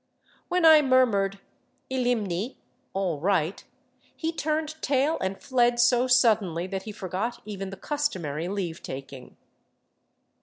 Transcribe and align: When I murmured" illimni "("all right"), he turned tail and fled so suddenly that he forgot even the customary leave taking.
When 0.47 0.65
I 0.65 0.81
murmured" 0.81 1.39
illimni 1.91 2.55
"("all 2.95 3.19
right"), 3.19 3.63
he 4.15 4.31
turned 4.33 4.81
tail 4.81 5.19
and 5.21 5.39
fled 5.39 5.79
so 5.79 6.07
suddenly 6.07 6.65
that 6.65 6.81
he 6.89 6.91
forgot 6.91 7.39
even 7.45 7.69
the 7.69 7.77
customary 7.77 8.47
leave 8.47 8.81
taking. 8.81 9.37